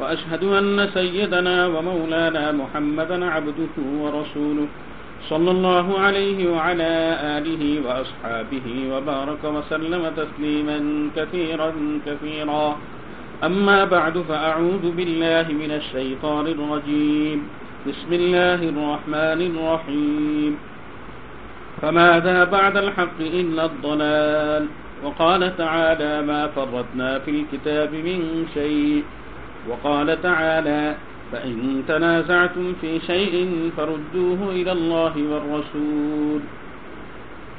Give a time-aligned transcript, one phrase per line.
[0.00, 4.66] وأشهد أن سيدنا ومولانا محمدا عبده ورسوله
[5.28, 6.92] صلى الله عليه وعلى
[7.38, 11.72] آله وأصحابه وبارك وسلم تسليما كثيرا
[12.06, 12.76] كثيرا.
[13.44, 17.48] أما بعد فأعوذ بالله من الشيطان الرجيم.
[17.88, 20.56] بسم الله الرحمن الرحيم.
[21.82, 24.66] فماذا بعد الحق إلا الضلال.
[25.04, 29.04] وقال تعالى ما فرطنا في الكتاب من شيء
[29.68, 30.94] وقال تعالى
[31.32, 36.40] فإن تنازعتم في شيء فردوه إلى الله والرسول.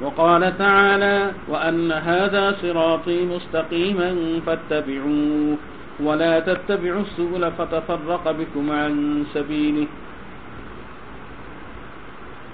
[0.00, 5.56] وقال تعالى وأن هذا صراطي مستقيما فاتبعوه
[6.00, 9.86] ولا تتبعوا السبل فتفرق بكم عن سبيله.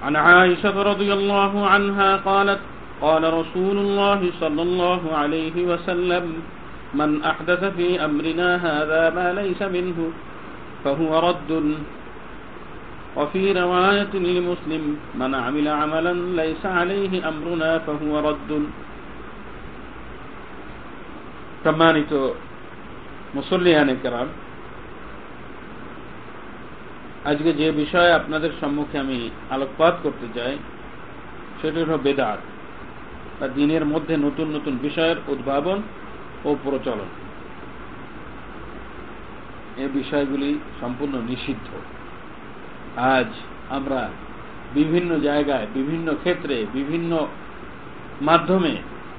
[0.02, 2.60] عن عائشة رضي الله عنها قالت
[3.00, 6.32] قال رسول الله صلى الله عليه وسلم
[6.93, 9.99] من أحدث في أمرنا هذا ما ليس منه
[10.83, 11.51] فهو رد
[13.15, 14.83] وفي رواية لمسلم
[15.15, 18.51] من عمل عملا ليس عليه أمرنا فهو رد
[21.63, 22.13] সম্মানিত
[23.35, 24.27] মুসল্লিয়ানে কেরাম
[27.25, 29.17] আজকে যে বিষয়ে আপনাদের সম্মুখে আমি
[29.49, 30.53] আলোকপাত করতে চাই
[31.61, 32.39] সেটি হল বেদাত
[33.39, 35.77] বা দিনের মধ্যে নতুন নতুন বিষয়ের উদ্ভাবন
[36.44, 37.06] ও প্রচলন।
[39.76, 41.68] এ বিষয়গুলি সম্পূর্ণ নিষিদ্ধ।
[42.98, 43.26] আজ
[43.68, 44.10] আমরা
[44.74, 47.26] বিভিন্ন জায়গায়, বিভিন্ন ক্ষেত্রে, বিভিন্ন
[48.20, 48.76] মাধ্যমে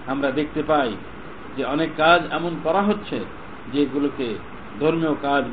[0.08, 0.96] আমরা দেখতে পাই
[1.58, 3.19] যে অনেক কাজ এমন করা হচ্ছে
[3.74, 4.38] যেগুলোকে
[4.79, 5.44] ধর্মীয় কাজ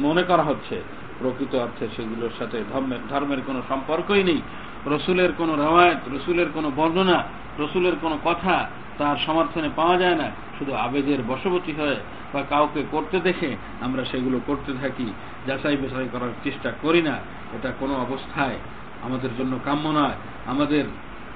[0.00, 0.82] মনে করা হচ্ছে।
[1.18, 4.42] প্রকৃত অর্থে সেগুলোর সাথে ধর্মের ধর্মের কোনো সম্পর্কই নেই।
[4.86, 7.24] রসুলের কোনো রেওয়ায়ত, রসুলের কোনো বর্ণনা,
[7.58, 11.96] রসুলের কোনো কথা তার সমর্থনে পাওয়া যায় না। শুধু আবেগের বশবর্তী হয়ে
[12.32, 15.12] বা কাউকে করতে দেখে আমরা সেগুলো করতে থাকি,
[15.46, 17.16] যাচাই বাছাই করার চেষ্টা করি না।
[17.56, 18.56] এটা কোনো অবস্থায়
[19.02, 20.16] আমাদের জন্য কাম্য নয়।
[20.46, 20.84] আমাদের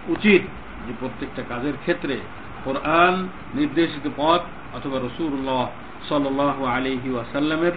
[0.08, 0.42] উচিত
[0.86, 2.18] যে প্রত্যেকটা কাজের ক্ষেত্রে
[2.64, 4.40] কোরআন, নির্দেশিত পথ
[4.76, 5.68] অথবা রসুল্লাহ
[6.08, 6.24] সাল
[6.66, 7.72] আলিহি ওয়াসাল্লামের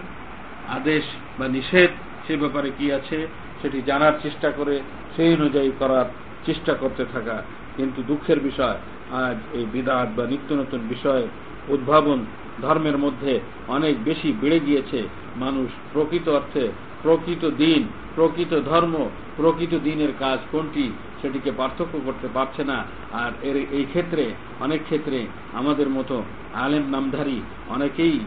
[0.69, 1.03] আদেশ
[1.39, 1.89] বা নিষেধ,
[2.27, 3.27] সে ব্যাপারে কি আছে
[3.61, 4.79] সেটি জানার চেষ্টা করে,
[5.15, 6.05] সেই অনুযায়ী করার
[6.45, 7.43] চেষ্টা করতে থাকা
[7.77, 8.77] কিন্তু দুঃখের বিষয়।
[9.11, 11.27] আজ এই বিদাত বা নিত্য নতুন বিষয়
[11.67, 12.25] উদ্ভাবন
[12.61, 16.67] ধর্মের মধ্যে অনেক বেশি বেড়ে গিয়েছে। মানুষ প্রকৃত অর্থে
[17.01, 23.55] প্রকৃত দিন, প্রকৃত ধর্ম, প্রকৃত দিনের কাজ কোনটি সেটিকে পার্থক্য করতে পারছে না। আর এর
[23.55, 28.19] এই ক্ষেত্রে, অনেক ক্ষেত্রে আমাদের মতো আলেম নামধারী অনেকেই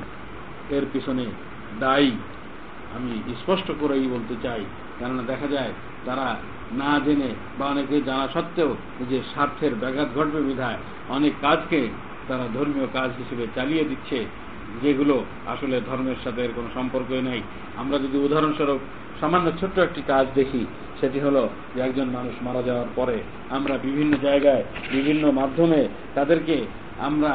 [0.70, 1.26] এর পিছনে
[1.81, 2.10] দায়ী।
[2.97, 4.62] আমি স্পষ্ট করেই বলতে চাই,
[4.98, 5.72] কেননা দেখা যায়
[6.06, 6.26] তারা
[6.80, 8.70] না জেনে বা অনেকে জানা সত্ত্বেও
[9.10, 10.78] যে স্বার্থের ব্যাঘাত ঘটবে বিধায়
[11.16, 11.81] অনেক কাজকে
[12.28, 14.19] তারা ধর্মীয় কাজ হিসেবে চালিয়ে দিচ্ছে,
[14.82, 15.16] যেগুলো
[15.47, 17.41] আসলে ধর্মের সাথে এর কোনো সম্পর্কই নাই।
[17.76, 18.81] আমরা যদি উদাহরণস্বরূপ
[19.20, 20.62] সামান্য ছোট্ট একটি কাজ দেখি,
[21.00, 21.42] সেটি হলো
[21.75, 23.16] যে একজন মানুষ মারা যাওয়ার পরে
[23.56, 25.81] আমরা বিভিন্ন জায়গায়, বিভিন্ন মাধ্যমে
[26.14, 26.56] তাদেরকে
[26.98, 27.32] আমরা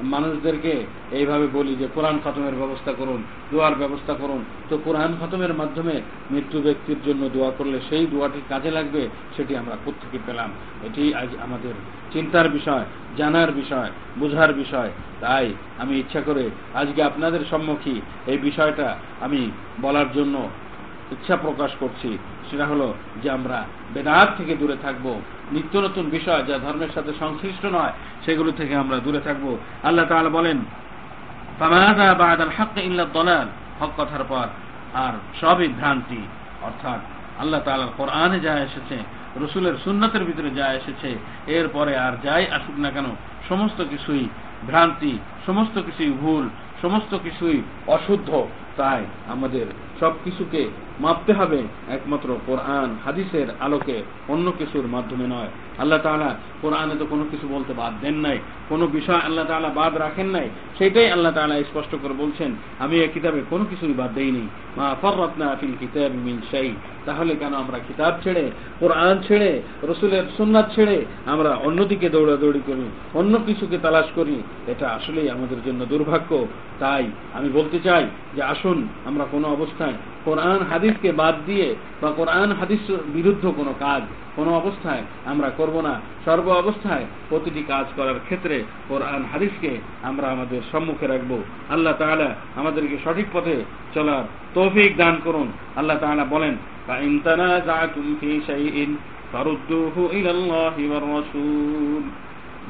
[0.00, 3.22] মানুষদেরকে এইভাবে বলি যে, কোরআন খতমের ব্যবস্থা করুন,
[3.52, 6.00] দোয়ার ব্যবস্থা করুন। তো কোরআন খতমের মাধ্যমে
[6.30, 10.50] মৃত্যু ব্যক্তির জন্য দোয়া করলে সেই দোয়াটি কাজে লাগবে, সেটি আমরা কোথেকে পেলাম?
[10.82, 11.72] এটি আজ আমাদের
[12.12, 12.84] চিন্তার বিষয়,
[13.16, 19.50] জানার বিষয়, বোঝার বিষয়। তাই আমি ইচ্ছা করে আজকে আপনাদের সম্মুখী এই বিষয়টা আমি
[19.82, 20.48] বলার জন্য
[21.12, 22.10] ইচ্ছা প্রকাশ করছি,
[22.50, 22.88] সেটা হলো
[23.22, 23.58] যে আমরা
[23.94, 25.06] বেদাত থেকে দূরে থাকব।
[25.52, 27.92] নিত্য নতুন বিষয় যা ধর্মের সাথে সংশ্লিষ্ট নয়,
[28.24, 29.46] সেগুলো থেকে আমরা দূরে থাকব।
[29.82, 30.58] আল্লাহ তাআলা বলেন
[33.80, 34.46] হক কথার পর
[34.94, 36.22] আর সবই ভ্রান্তি।
[36.62, 37.00] অর্থাৎ
[37.40, 38.96] আল্লাহ তাআলার কোরআনে যা এসেছে,
[39.36, 41.10] রসুলের সুন্নতের ভিতরে যা এসেছে
[41.46, 43.06] এরপরে আর যাই আসুক না কেন,
[43.48, 44.24] সমস্ত কিছুই
[44.66, 45.14] ভ্রান্তি,
[45.46, 46.44] সমস্ত কিছুই ভুল,
[46.82, 48.30] সমস্ত কিছুই অশুদ্ধ।
[48.78, 49.66] তাই আমাদের
[50.00, 50.62] সব কিছুকে
[51.00, 53.96] মাপতে হবে। একমাত্র কোরআন হাদিসের আলোকে
[54.28, 58.38] অন্য কিছুর মাধ্যমে নয়। আল্লাহ তাআলা কোরআনে তো কোনো কিছু বলতে বাদ দেন নাই।
[58.68, 60.48] কোনো বিষয় আল্লাহ তাআলা বাদ রাখেন নাই।
[60.78, 65.56] সেটাই আল্লাহ তাআলা স্পষ্ট করে বলছেন, আমি এই কিতাবে কোনো কিছুই বাদ দেইনি। মা ফররাতনা
[65.60, 66.72] ফিল কিতাব মিন শাই।
[67.06, 73.38] তাহলে কেন আমরা কিতাব ছেড়ে, কোরআন ছেড়ে, রসুলের সুন্নাত ছেড়ে আমরা অন্যদিকে দৌড়াদৌড়ি করি, অন্য
[73.46, 74.42] কিছুকে তালাশ করি?
[74.66, 76.46] এটা আসলেই আমাদের জন্য দুর্ভাগ্য।
[76.78, 77.04] তাই
[77.34, 78.04] আমি বলতে চাই
[78.36, 79.92] যে আসুন, আমরা কোনো অবস্থায়
[80.28, 81.68] কোরআন হাদিসকে বাদ দিয়ে
[82.00, 82.82] বা কোরআন হাদিস
[83.16, 84.02] বিরুদ্ধ কোনো কাজ,
[84.36, 85.94] কোনো অবস্থায় আমরা করব না।
[86.24, 88.56] সর্ব অবস্থায় প্রতিটি কাজ করার ক্ষেত্রে
[88.88, 89.72] কোরআন হাদিসকে
[90.08, 91.32] আমরা আমাদের সম্মুখে রাখব।
[91.70, 92.28] আল্লাহ তাআলা
[92.60, 93.56] আমাদেরকে সঠিক পথে
[93.94, 96.54] চলার তৌফিক দান করুন। আল্লাহ তাআলা বলেন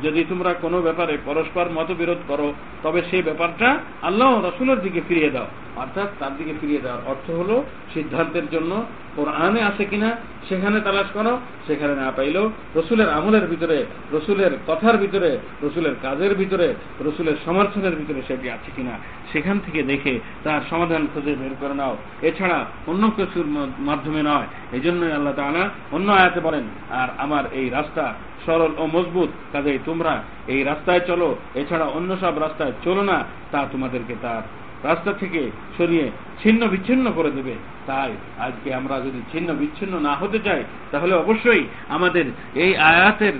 [0.05, 2.49] যদি তোমরা কোনো ব্যাপারে পরস্পর মতবিরোধ করো,
[2.83, 3.69] তবে সেই ব্যাপারটা
[4.09, 5.49] আল্লাহ রসুলের দিকে ফিরিয়ে দাও।
[5.83, 7.57] অর্থাৎ তার দিকে ফিরিয়ে দেওয়ার অর্থ হলো,
[7.95, 8.73] সিদ্ধান্তের জন্য
[9.17, 10.11] কোরআনে আছে কিনা,
[10.49, 11.33] সেখানে তালাশ করো,
[11.67, 12.47] সেখানে না পাইলেও
[12.79, 13.79] রসুলের আমলের ভিতরে,
[14.15, 15.31] রসুলের কথার ভিতরে,
[15.65, 16.69] রসুলের কাজের ভিতরে,
[17.07, 18.95] রসুলের সমর্থনের ভিতরে সেটি আছে কিনা,
[19.33, 20.15] সেখান থেকে দেখে
[20.45, 21.95] তার সমাধান খুঁজে বের করে নাও।
[22.29, 22.59] এছাড়া
[22.91, 23.47] অন্য কিছুর
[23.89, 25.65] মাধ্যমে নয়। এই জন্যই আল্লাহ তালা
[25.97, 26.65] অন্য আয়াতে বলেন,
[27.01, 28.05] আর আমার এই রাস্তা
[28.45, 30.13] সরল ও মজবুত, কাজেই তোমরা
[30.53, 31.29] এই রাস্তায় চলো।
[31.61, 33.19] এছাড়া অন্য সব রাস্তায় চলো না,
[33.53, 34.43] তা তোমাদেরকে তার
[34.85, 36.11] রাস্তা থেকে সরিয়ে
[36.43, 37.55] ছিন্ন বিচ্ছিন্ন করে দেবে।
[37.87, 43.33] তাই আজকে আমরা যদি ছিন্ন বিচ্ছিন্ন না হতে চাই, তাহলে অবশ্যই আমাদের এই আয়াতের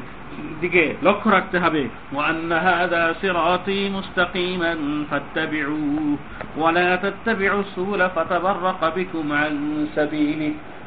[0.61, 1.89] দিকে লক্ষ্য রাখতে হবে।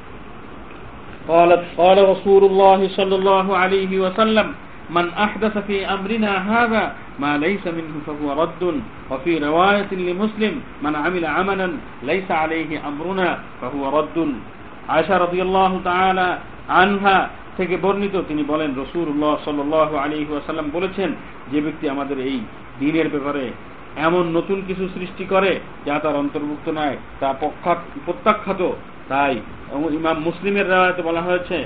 [1.27, 4.53] قالت قال رسول الله صلى الله عليه وسلم
[4.89, 6.83] من أحدث في أمرنا هذا
[7.19, 8.63] ما ليس منه فهو رد
[9.11, 11.67] وفي رواية لمسلم من عمل عملا
[12.03, 13.29] ليس عليه أمرنا
[13.61, 14.17] فهو رد
[14.89, 16.27] عائشة رضي الله تعالى
[16.69, 17.17] عنها
[17.57, 19.59] থেকে বর্ণিত তিনি বলেন রসুল্লাহ সাল
[20.00, 21.09] আলী ওয়াসাল্লাম বলেছেন
[21.51, 22.38] যে ব্যক্তি আমাদের এই
[22.79, 23.45] দিনের ব্যাপারে
[23.97, 25.51] এমন নতুন কিছু সৃষ্টি করে
[25.85, 27.27] যা তার অন্তর্ভুক্ত নয় তা
[28.06, 28.61] প্রত্যাখ্যাত
[29.09, 29.33] তাই
[30.00, 31.57] ইমাম মুসলিমের রায়তে বলা হয়েছে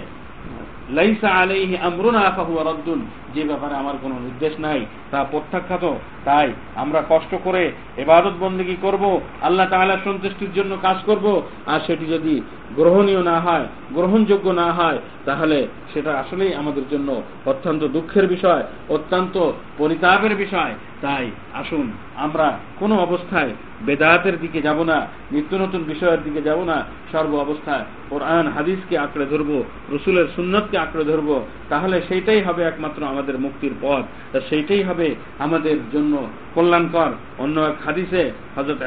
[0.90, 5.85] লাইসা আলাইহি আমরুনা ফাহুয়া রাদ্দুন। যে ব্যাপারে আমার কোনো নির্দেশ নাই তা প্রত্যাখ্যাত।
[6.29, 12.07] তাই আমরা কষ্ট করে এবাদত বন্দেগী করব, আল্লাহ তাআলা সন্তুষ্টির জন্য কাজ করব। আর সেটি
[12.07, 12.41] যদি
[12.77, 19.53] গ্রহণীয় না হয়, গ্রহণযোগ্য না হয়, তাহলে সেটা আসলেই আমাদের জন্য অত্যন্ত দুঃখের বিষয়, অত্যন্ত
[19.79, 23.51] পরিতাপের বিষয়। তাই আসুন, আমরা কোনো অবস্থায়
[23.87, 29.27] বেদায়াতের দিকে যাব না, নিত্য নতুন বিষয়ের দিকে যাব না। সর্ব অবস্থায় কোরআন, হাদিসকে আঁকড়ে
[29.27, 34.05] ধরবো, রসুলের সুন্নতকে আঁকড়ে ধরবো, তাহলে সেইটাই হবে একমাত্র আমাদের মুক্তির পথ।
[34.51, 36.15] সেইটাই হবে আমাদের জন্য
[36.55, 38.23] কল্যাণকর। অন্য এক হাদিসে
[38.56, 38.81] হজরত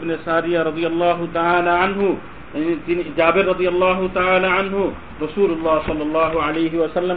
[0.00, 1.18] বিন সারিয়া রবি আল্লাহ
[1.84, 2.06] আনহু,
[2.86, 3.98] তিনি জাবের রদি আল্লাহ
[4.60, 4.82] আনহু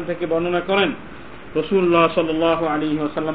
[0.08, 0.92] থেকে বর্ণনা করেন।
[1.56, 2.30] রসুল্লাহ সাল
[2.74, 2.90] আলী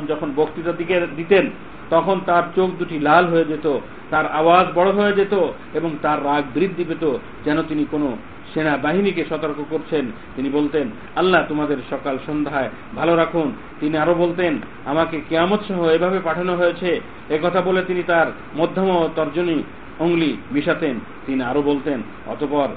[0.09, 1.51] যখন বক্তৃতা দিকে দিতেন,
[1.91, 3.67] তখন তার চোখ দুটি লাল হয়ে যেত,
[4.11, 5.35] তার আওয়াজ বড় হয়ে যেত
[5.75, 7.05] এবং তার রাগ বৃদ্ধি পেত,
[7.45, 8.09] যেন তিনি কোনো
[8.55, 10.05] সেনা বাহিনীকে সতর্ক করছেন।
[10.37, 10.87] তিনি বলতেন,
[11.17, 17.01] আল্লাহ তোমাদের সকাল সন্ধ্যায় ভালো রাখুন। তিনি আরও বলতেন, আমাকে কেয়ামত সহ এভাবে পাঠানো হয়েছে।
[17.43, 19.63] কথা বলে তিনি তার মধ্যম তর্জনী
[19.99, 22.69] অঙ্গলি মিশাতেন। তিনি আরও বলতেন, অতপর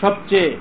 [0.00, 0.56] সবচেয়ে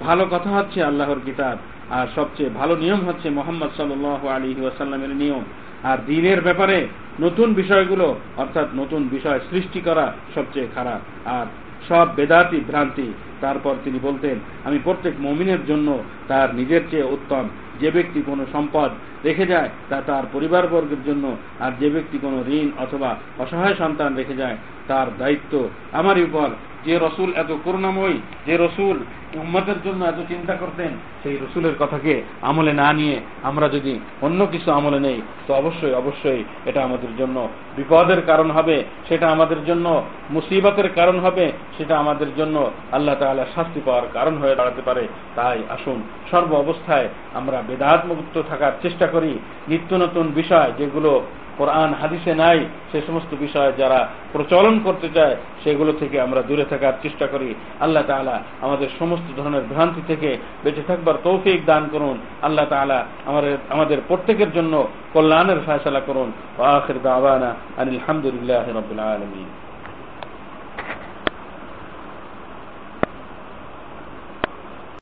[0.00, 1.58] ভালো কথা হচ্ছে আল্লাহর কিতাব,
[1.90, 3.90] আর সবচেয়ে ভালো নিয়ম হচ্ছে মোহাম্মদ সাল
[4.28, 5.44] আলী ওয়াসাল্লামের নিয়ম।
[5.82, 6.86] আর দিনের ব্যাপারে
[7.20, 11.46] নতুন বিষয়গুলো, অর্থাৎ নতুন বিষয় সৃষ্টি করা সবচেয়ে খারাপ। আর
[11.88, 17.48] সব বেদাতি ভ্রান্তি। তারপর তিনি বলতেন, আমি প্রত্যেক মমিনের জন্য তার নিজের চেয়ে উত্তম।
[17.80, 18.90] যে ব্যক্তি কোনো সম্পদ
[19.24, 24.34] রেখে যায়, তা তার পরিবারবর্গের জন্য। আর যে ব্যক্তি কোনো ঋণ অথবা অসহায় সন্তান রেখে
[24.34, 24.56] যায়,
[24.86, 26.48] তার দায়িত্ব আমারই উপর।
[26.84, 28.96] যে রসুল এত করুণাময়ী, যে রসুল
[29.34, 34.72] উম্মতের জন্য এত চিন্তা করতেন, সেই রসুলের কথাকে আমলে না নিয়ে আমরা যদি অন্য কিছু
[34.72, 40.88] আমলে নেই, তো অবশ্যই অবশ্যই এটা আমাদের জন্য বিপদের কারণ হবে, সেটা আমাদের জন্য মুসিবতের
[40.94, 46.02] কারণ হবে, সেটা আমাদের জন্য আল্লাহ তালা শাস্তি পাওয়ার কারণ হয়ে দাঁড়াতে পারে। তাই আসুন,
[46.30, 51.22] সর্ব অবস্থায় আমরা বেদাত মুক্ত থাকার চেষ্টা করি। নিত্য নতুন বিষয় যেগুলো
[51.60, 52.58] কোরআন, হাদিসে নাই,
[52.92, 58.02] সে সমস্ত বিষয়ে যারা প্রচলন করতে চায়, সেগুলো থেকে আমরা দূরে থাকার চেষ্টা করি। আল্লাহ
[58.06, 63.98] তালা আমাদের সমস্ত ধরনের ভ্রান্তি থেকে বেঁচে থাকবার তৌফিক দান করুন। আল্লাহ তালা আমাদের আমাদের
[64.08, 69.44] প্রত্যেকের জন্য কল্যাণের ফয়সলা করুন। আখির দাওয়ানা আনিল হামদুলিল্লাহ রবিল আলমী